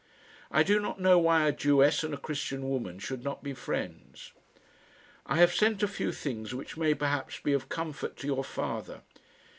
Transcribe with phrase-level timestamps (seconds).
[0.49, 4.31] I do not know why a Jewess and a Christian woman should not be friends.
[5.27, 9.03] I have sent a few things which may perhaps be of comfort to your father.